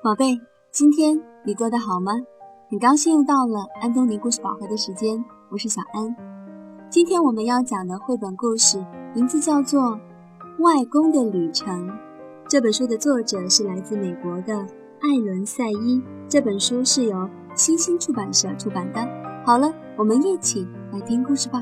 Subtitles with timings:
[0.00, 2.12] 宝贝，今天你过得好吗？
[2.70, 6.14] 很高兴又到了安东尼故事宝盒的时间，我是小安。
[6.88, 8.78] 今天我们要讲的绘本故事
[9.12, 9.82] 名字叫做
[10.60, 11.88] 《外公的旅程》。
[12.48, 14.54] 这本书的作者是来自美国的
[15.00, 16.00] 艾伦·赛伊。
[16.28, 19.00] 这本书是由新星出版社出版的。
[19.44, 21.60] 好了，我们一起来听故事吧。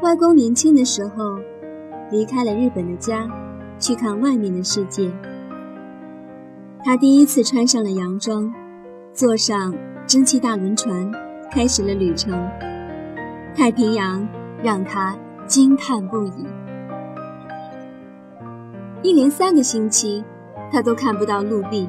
[0.00, 1.38] 外公年轻的时候
[2.10, 3.28] 离开了日本的家。
[3.78, 5.10] 去看外面的世界。
[6.84, 8.52] 他第一次穿上了洋装，
[9.12, 9.74] 坐上
[10.06, 11.10] 蒸汽大轮船，
[11.50, 12.32] 开始了旅程。
[13.54, 14.26] 太平洋
[14.62, 16.46] 让他惊叹不已。
[19.02, 20.24] 一连三个星期，
[20.72, 21.88] 他都看不到陆地。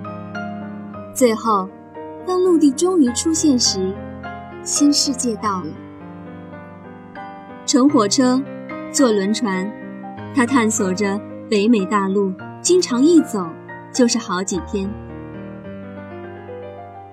[1.14, 1.70] 最后，
[2.26, 3.94] 当陆地终于出现时，
[4.64, 5.68] 新世界到了。
[7.66, 8.42] 乘火车，
[8.92, 9.72] 坐轮船，
[10.36, 11.20] 他探索着。
[11.50, 12.32] 北美大陆
[12.62, 13.44] 经常一走
[13.92, 14.88] 就是好几天。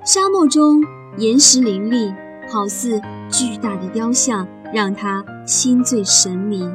[0.05, 0.83] 沙漠中
[1.17, 2.13] 岩石林立，
[2.47, 6.71] 好似巨大的雕像，让他心醉神迷。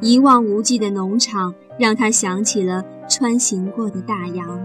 [0.00, 4.60] 一望无际的农场让他想起了穿行过的大洋。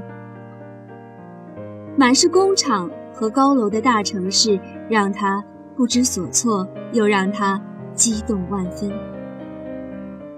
[1.95, 5.41] 满是工厂和高楼的大城市让他
[5.77, 7.61] 不知所措，又让他
[7.93, 8.91] 激动万分。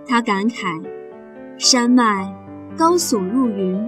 [0.05, 0.79] 他感慨。
[1.57, 2.33] 山脉
[2.75, 3.87] 高耸入云，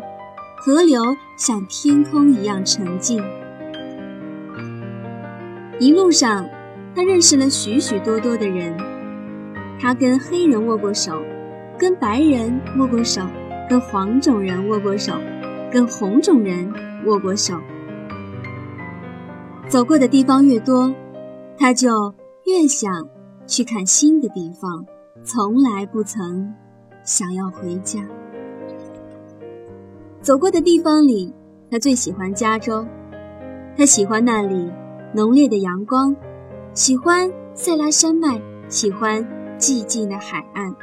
[0.57, 1.03] 河流
[1.35, 3.23] 像天空一样沉静。
[5.79, 6.47] 一路上，
[6.95, 8.75] 他认识了许许多多的人。
[9.79, 11.21] 他跟黑人握过手，
[11.77, 13.21] 跟白人握过手，
[13.67, 15.13] 跟黄种人握过手，
[15.71, 16.71] 跟红种人
[17.05, 17.59] 握过手。
[19.67, 20.93] 走过的地方越多，
[21.57, 21.89] 他就
[22.45, 23.09] 越想
[23.47, 24.85] 去看新的地方，
[25.23, 26.53] 从来不曾。
[27.05, 28.05] 想要回家。
[30.21, 31.31] 走过的地方里，
[31.69, 32.85] 他最喜欢加州。
[33.77, 34.71] 他喜欢那里
[35.13, 36.15] 浓烈的阳光，
[36.73, 39.23] 喜欢塞拉山脉，喜欢
[39.59, 40.73] 寂静的海岸。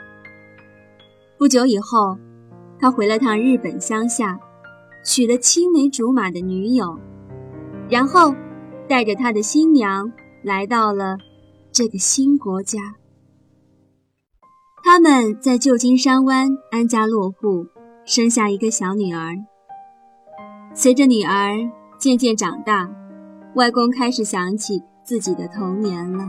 [1.38, 2.16] 不久以后，
[2.78, 4.38] 他回了趟日本乡下，
[5.04, 6.96] 娶了青梅竹马的女友，
[7.88, 8.34] 然后
[8.86, 10.12] 带着他的新娘
[10.42, 11.16] 来到了
[11.72, 12.78] 这个新国家。
[14.84, 17.66] 他们在旧金山湾安家落户，
[18.04, 19.36] 生下一个小女儿。
[20.74, 21.56] 随着女儿
[21.98, 22.90] 渐渐长大，
[23.54, 26.28] 外公开始想起自己的童年了。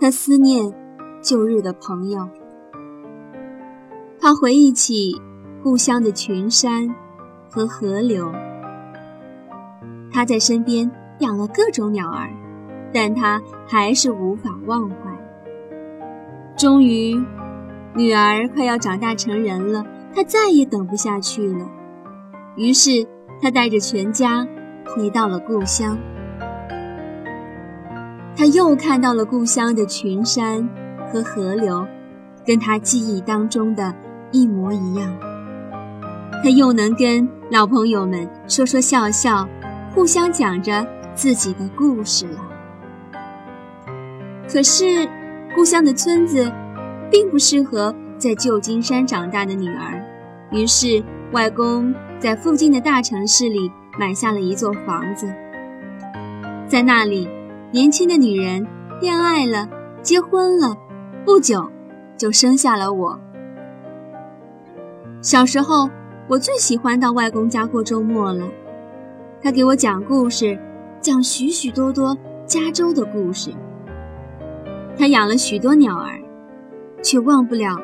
[0.00, 0.72] 他思念
[1.20, 2.28] 旧日的朋友，
[4.20, 5.20] 他回忆起
[5.60, 6.94] 故乡的群山
[7.50, 8.32] 和河流。
[10.12, 10.88] 他在身边
[11.18, 12.30] 养了各种鸟儿，
[12.94, 14.96] 但他还是无法忘怀。
[16.56, 17.20] 终于。
[17.94, 19.84] 女儿快要长大成人了，
[20.14, 21.66] 他再也等不下去了。
[22.56, 23.06] 于是，
[23.42, 24.46] 他带着全家
[24.86, 25.98] 回到了故乡。
[28.36, 30.68] 他又看到了故乡的群山
[31.10, 31.84] 和河流，
[32.46, 33.92] 跟他记忆当中的
[34.30, 35.12] 一模一样。
[36.44, 39.48] 他又能跟老朋友们说说笑笑，
[39.92, 42.40] 互相讲着自己的故事了。
[44.48, 45.08] 可是，
[45.56, 46.52] 故乡的村子。
[47.10, 50.04] 并不适合在旧金山长大的女儿，
[50.50, 51.02] 于是
[51.32, 55.32] 外公在附近的大城市里买下了一座房子。
[56.66, 57.28] 在那里，
[57.70, 58.66] 年轻的女人
[59.00, 59.68] 恋爱了，
[60.02, 60.76] 结婚了，
[61.24, 61.70] 不久
[62.16, 63.18] 就生下了我。
[65.22, 65.88] 小时候，
[66.28, 68.46] 我最喜欢到外公家过周末了，
[69.40, 70.58] 他给我讲故事，
[71.00, 73.50] 讲许许多多加州的故事。
[74.98, 76.20] 他养了许多鸟儿。
[77.02, 77.80] 却忘不了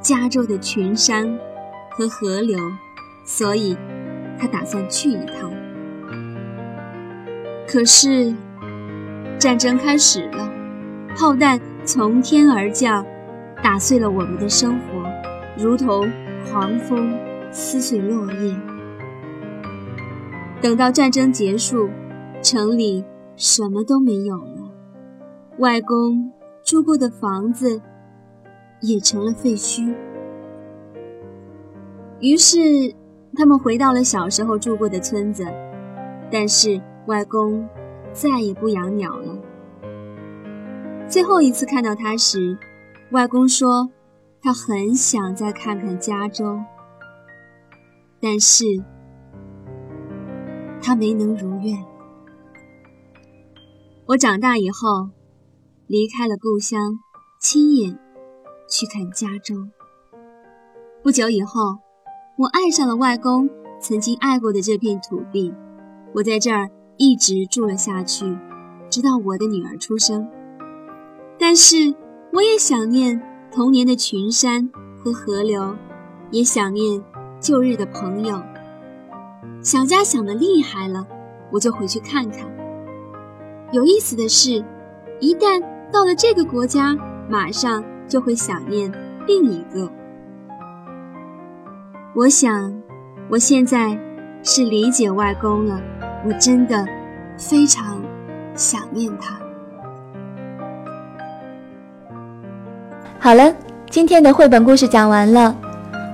[0.00, 1.38] 加州的群山
[1.90, 2.58] 和河流，
[3.24, 3.76] 所以
[4.38, 5.50] 他打算去一趟。
[7.68, 8.34] 可是
[9.38, 10.50] 战争开始了，
[11.16, 13.06] 炮弹从天而降，
[13.62, 15.04] 打碎了我们的生活，
[15.56, 16.10] 如同
[16.50, 17.16] 狂风
[17.52, 18.56] 撕碎落叶。
[20.60, 21.88] 等到战争结束，
[22.42, 23.04] 城里
[23.36, 24.72] 什么都没有了，
[25.58, 26.32] 外公
[26.64, 27.80] 住过的房子。
[28.80, 29.94] 也成了废墟。
[32.20, 32.58] 于是，
[33.34, 35.46] 他们回到了小时候住过的村子，
[36.30, 37.66] 但是外公
[38.12, 39.38] 再也不养鸟了。
[41.08, 42.58] 最后一次看到他时，
[43.10, 43.90] 外公说
[44.42, 46.60] 他很想再看看加州，
[48.20, 48.64] 但是
[50.82, 51.76] 他没能如愿。
[54.06, 55.08] 我长大以后，
[55.86, 56.98] 离开了故乡，
[57.40, 57.98] 亲眼。
[58.70, 59.66] 去看加州。
[61.02, 61.78] 不久以后，
[62.38, 63.50] 我爱上了外公
[63.80, 65.52] 曾经爱过的这片土地，
[66.14, 68.38] 我在这儿一直住了下去，
[68.88, 70.26] 直到我的女儿出生。
[71.38, 71.94] 但是，
[72.32, 73.20] 我也想念
[73.50, 74.70] 童年的群山
[75.02, 75.76] 和河流，
[76.30, 77.02] 也想念
[77.40, 78.40] 旧日的朋友。
[79.62, 81.06] 想家想得厉害了，
[81.50, 82.46] 我就回去看看。
[83.72, 84.64] 有意思的是，
[85.18, 86.96] 一旦到了这个国家，
[87.28, 88.92] 马上就会想念
[89.26, 89.88] 另一个。
[92.12, 92.74] 我想，
[93.30, 93.96] 我现在
[94.42, 95.80] 是理解外公了。
[96.26, 96.84] 我真的
[97.38, 98.02] 非常
[98.56, 99.38] 想念他。
[103.20, 103.54] 好了，
[103.88, 105.56] 今天的绘本故事讲完了。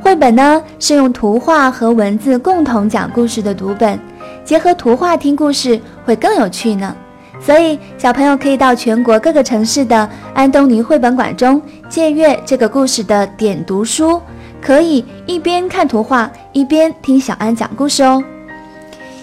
[0.02, 3.98] 绘本呢是用图画和文字共同讲故事的读本，
[4.44, 6.94] 结合图画听故事会更有趣呢。
[7.40, 14.20] 所以小朋友可以到全国各个城市的安东尼绘本馆中借阅这个故事的点读书。
[14.58, 18.24] 可以一边看图画一边听小安讲故事哦。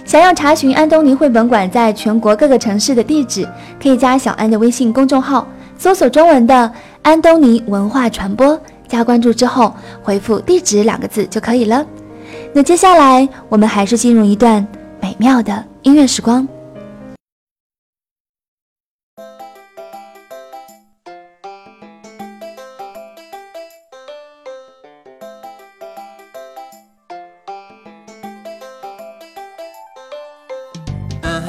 [0.06, 3.45] 想要查询安东尼绘本馆在全国各个城市的地址，
[3.81, 5.45] 可以加小安的微信公众号，
[5.77, 6.71] 搜索中文的
[7.04, 8.57] “安东尼文化传播”，
[8.88, 11.86] 加关注之后回复“地址”两个字就可以了。
[12.54, 14.65] 那接下来我们还是进入一段
[15.01, 16.48] 美妙的音乐时光。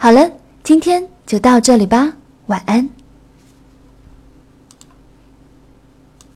[0.00, 0.30] 好了，
[0.62, 2.12] 今天就到这里吧，
[2.46, 2.88] 晚安。